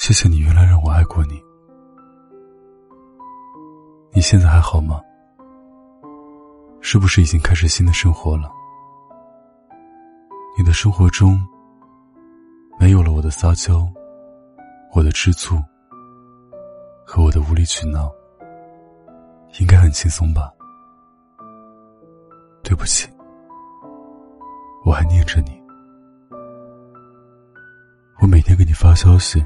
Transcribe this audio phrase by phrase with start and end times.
[0.00, 1.38] 谢谢你原来让我爱过你。
[4.14, 4.98] 你现在还好吗？
[6.80, 8.50] 是不是已经开始新的生活了？
[10.56, 11.38] 你的生活中
[12.78, 13.86] 没有了我的撒娇，
[14.94, 15.62] 我的吃醋，
[17.04, 18.10] 和我的无理取闹，
[19.60, 20.50] 应该很轻松吧？
[22.64, 23.06] 对不起，
[24.82, 25.62] 我还念着你，
[28.22, 29.44] 我每天给你发消息，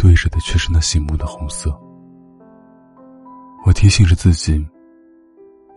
[0.00, 1.70] 对着的却是那醒目的红色。
[3.66, 4.54] 我提醒着自己，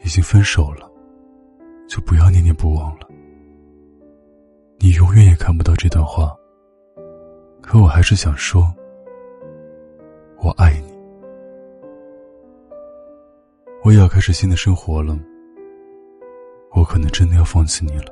[0.02, 0.90] 已经分手了，
[1.90, 3.08] 就不要念念不忘了。
[4.80, 6.34] 你永远也看不到这段话，
[7.62, 8.74] 可我还是想说，
[10.38, 10.94] 我爱你。
[13.84, 15.20] 我也要开始新的生活了，
[16.72, 18.06] 我可能真的要放弃你了。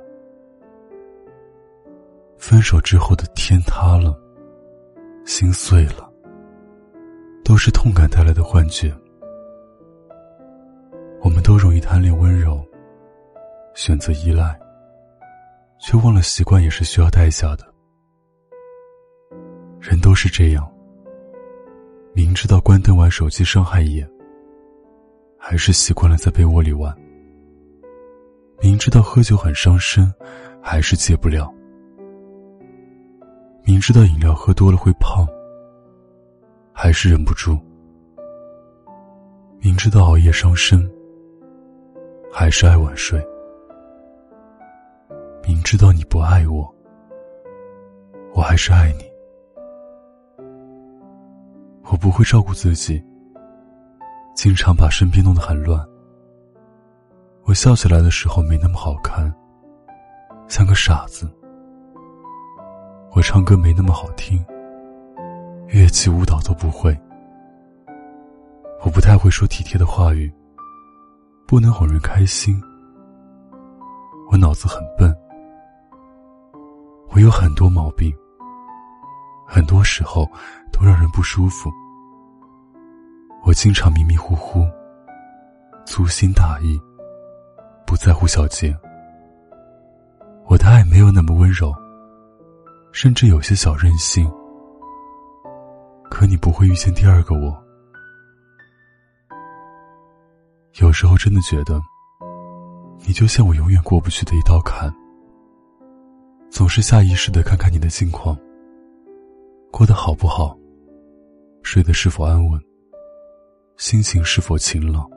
[2.37, 4.13] 分手之后的天塌了，
[5.31, 6.11] 心碎了，
[7.41, 8.93] 都是痛感带来的幻觉。
[11.21, 12.61] 我们都容易贪恋温柔，
[13.73, 14.59] 选择依赖，
[15.79, 17.65] 却忘了习惯也是需要代价的。
[19.79, 20.69] 人都是这样，
[22.13, 24.05] 明知道关灯玩手机伤害眼，
[25.39, 26.93] 还是习惯了在被窝里玩；
[28.61, 30.13] 明知道喝酒很伤身，
[30.61, 31.49] 还是戒不了；
[33.63, 35.25] 明知道饮料喝多了会胖，
[36.73, 37.55] 还是忍不住；
[39.59, 40.89] 明知道熬夜伤身。
[42.33, 43.21] 还是爱晚睡，
[45.45, 46.73] 明知道你不爱我，
[48.33, 49.03] 我还是爱你。
[51.91, 53.03] 我不会照顾自己，
[54.33, 55.85] 经常把身边弄得很乱。
[57.43, 59.29] 我笑起来的时候没那么好看，
[60.47, 61.29] 像个傻子。
[63.13, 64.43] 我唱歌没那么好听，
[65.67, 66.97] 乐器舞蹈都不会。
[68.83, 70.31] 我不太会说体贴的话语。
[71.45, 72.63] 不能哄人开心。
[74.29, 75.13] 我脑子很笨，
[77.09, 78.09] 我有很多毛病，
[79.45, 80.25] 很多时候
[80.71, 81.69] 都让人不舒服。
[83.43, 84.65] 我经常迷迷糊糊，
[85.85, 86.79] 粗心大意，
[87.85, 88.73] 不在乎小节。
[90.45, 91.75] 我的爱没有那么温柔，
[92.91, 94.31] 甚至有些小任性。
[96.09, 97.57] 可你不会遇见第二个我。
[100.79, 101.81] 有时候真的觉得，
[103.05, 104.93] 你就像我永远过不去的一道坎。
[106.49, 108.37] 总是下意识的看看你的近况，
[109.71, 110.57] 过得好不好，
[111.63, 112.59] 睡得是否安稳，
[113.77, 115.09] 心情是否晴朗，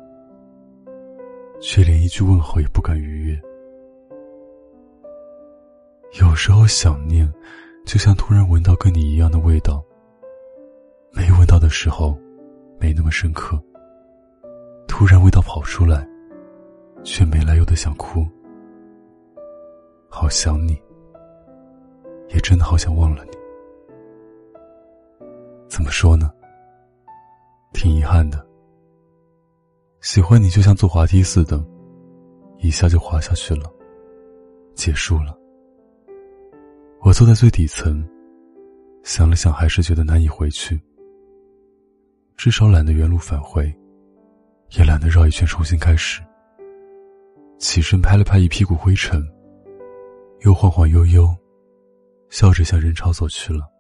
[1.61, 3.41] 却连一句问候也不敢逾越。
[6.21, 7.31] 有时候想念，
[7.85, 9.85] 就像突然闻到跟你一样的味道，
[11.13, 12.19] 没闻到的时候，
[12.79, 13.61] 没那么深刻。
[14.89, 16.07] 突然味道跑出来，
[17.03, 18.27] 却没来由的想哭，
[20.09, 20.81] 好想你，
[22.29, 23.31] 也真的好想忘了你。
[25.69, 26.33] 怎么说呢？
[27.73, 28.45] 挺遗憾的。
[30.01, 31.63] 喜欢你就像坐滑梯似的，
[32.59, 33.71] 一下就滑下去了，
[34.75, 35.37] 结束了。
[37.05, 38.03] 我坐在最底层，
[39.03, 40.81] 想了想，还是觉得难以回去。
[42.35, 43.73] 至少懒得原路返回。
[44.79, 46.21] 也懒得绕一圈重新开始。
[47.59, 49.23] 起身拍了拍一屁股灰尘，
[50.41, 51.29] 又晃晃悠悠，
[52.31, 53.71] 笑着向人潮走去了。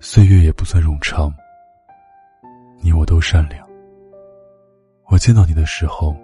[0.00, 1.32] 岁月也不算冗长，
[2.82, 3.66] 你我都善良。
[5.06, 6.14] 我见到你的时候，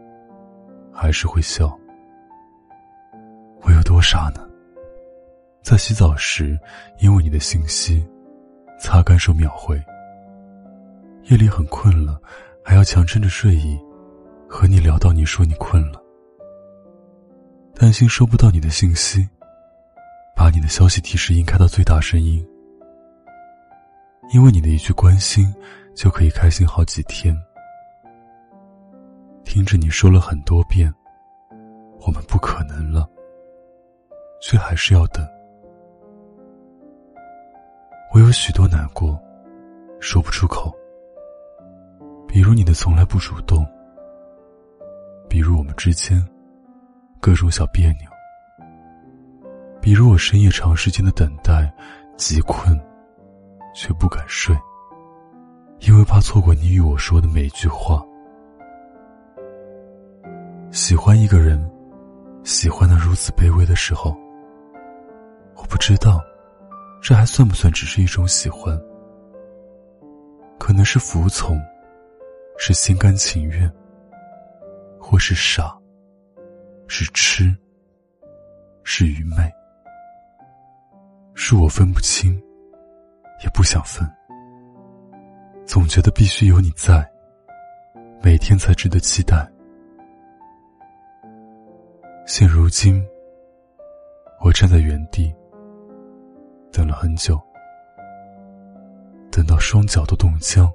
[0.93, 1.79] 还是会笑。
[3.63, 4.48] 我有多傻呢？
[5.63, 6.59] 在洗澡时，
[7.01, 8.07] 因为你的信息，
[8.81, 9.77] 擦干手秒回。
[11.25, 12.19] 夜里很困了，
[12.65, 13.79] 还要强撑着睡意，
[14.49, 16.03] 和你聊到你说你困了，
[17.75, 19.29] 担心收不到你的信息，
[20.35, 22.43] 把你的消息提示音开到最大声音，
[24.33, 25.55] 因为你的一句关心，
[25.95, 27.37] 就可以开心好几天。
[29.45, 30.91] 听着你说了很多遍，
[32.01, 33.07] 我们不可能了，
[34.41, 35.27] 却还是要等。
[38.19, 39.17] 我有许多难过，
[40.01, 40.77] 说不出口。
[42.27, 43.65] 比如你的从来不主动，
[45.29, 46.21] 比如我们之间
[47.21, 48.11] 各种小别扭，
[49.81, 51.73] 比如我深夜长时间的等待，
[52.17, 52.77] 极困
[53.73, 54.53] 却不敢睡，
[55.83, 58.05] 因为怕错过你与我说的每一句话。
[60.73, 61.71] 喜欢一个人，
[62.43, 64.11] 喜欢的如此卑微的时候，
[65.55, 66.21] 我不知道
[67.01, 68.79] 这还算不算只是一种喜欢？
[70.59, 71.59] 可能是服从，
[72.59, 73.71] 是心甘情愿，
[75.01, 75.75] 或是傻，
[76.87, 77.57] 是痴，
[78.83, 79.51] 是愚昧，
[81.35, 82.35] 是我分不清，
[83.43, 84.07] 也不想分。
[85.65, 87.09] 总觉得必须有你在，
[88.23, 89.49] 每天才值得期待。
[92.27, 93.03] 现如今，
[94.45, 95.35] 我站在原地，
[96.73, 97.41] 等了很久，
[99.31, 100.71] 等到双脚都冻僵，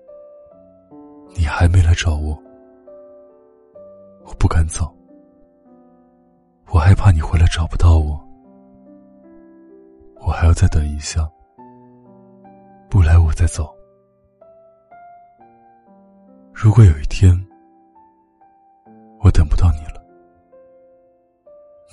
[1.36, 2.38] 你还没来找我，
[4.26, 4.94] 我不敢走，
[6.72, 8.20] 我害怕你回来找不到我，
[10.20, 11.30] 我还要再等一下，
[12.90, 13.74] 不来我再走。
[16.52, 17.34] 如果有一天
[19.20, 20.04] 我等不到你了，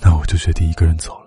[0.01, 1.20] 那我就决定一个人走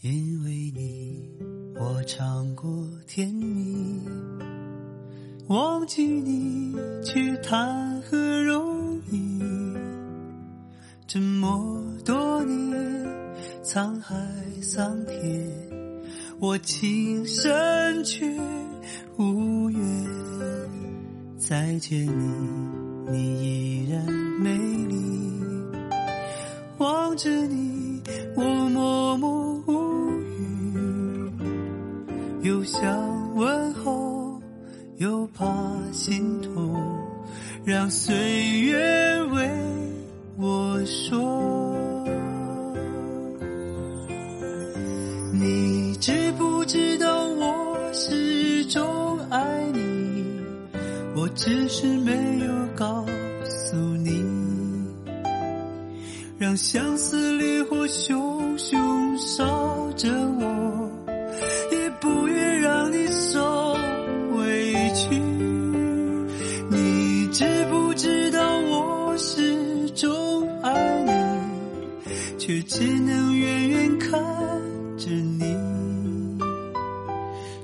[0.00, 1.30] 因为你，
[1.78, 2.00] 我。
[2.06, 4.02] 尝过甜蜜，
[5.46, 6.74] 忘记你
[7.04, 9.40] 却谈何容易？
[11.06, 13.06] 这么多年，
[13.62, 14.16] 沧海
[14.60, 15.46] 桑田，
[16.40, 18.26] 我情深却
[19.18, 19.80] 无缘
[21.38, 24.04] 再见你，你依然
[24.40, 24.96] 美丽。
[26.78, 27.69] 望着你，
[37.70, 38.16] 让岁
[38.62, 39.48] 月为
[40.36, 42.04] 我说。
[45.32, 50.24] 你知不知道我始终爱你？
[51.14, 53.06] 我只是没有告
[53.44, 54.24] 诉你，
[56.40, 58.19] 让相思烈火熊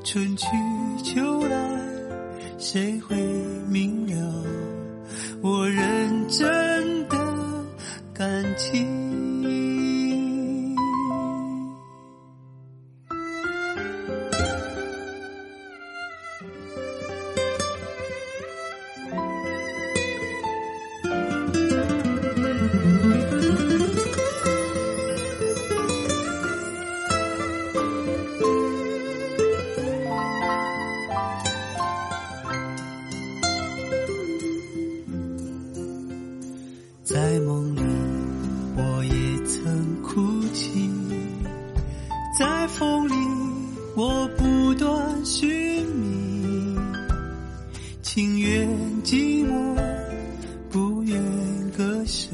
[0.07, 0.47] 春去
[1.03, 1.59] 秋来，
[2.61, 3.17] 谁会
[3.69, 4.45] 明了
[5.43, 7.65] 我认真的
[8.15, 9.06] 感情？
[39.47, 40.91] 曾哭泣；
[42.39, 43.15] 在风里，
[43.95, 46.77] 我不断寻觅。
[48.03, 48.69] 情愿
[49.05, 49.77] 寂寞，
[50.71, 51.23] 不愿
[51.77, 52.29] 割舍，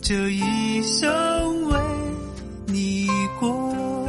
[0.00, 1.78] 这一生为
[2.66, 4.08] 你过。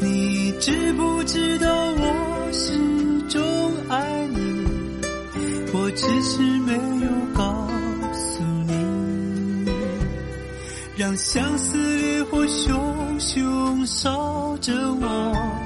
[0.00, 2.72] 你知不知道我始
[3.28, 3.42] 终
[3.88, 4.64] 爱你？
[5.72, 6.72] 我只是没
[11.16, 15.63] 相思烈火熊熊烧着我，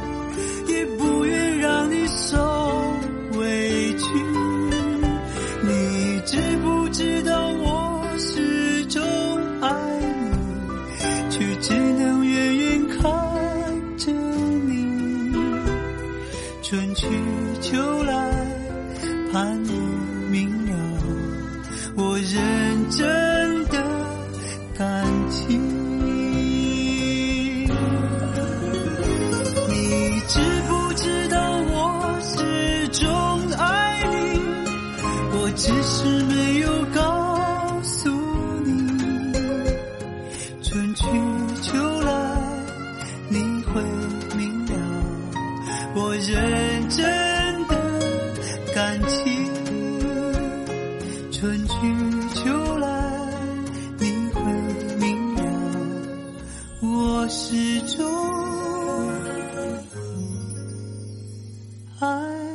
[62.01, 62.48] 爱。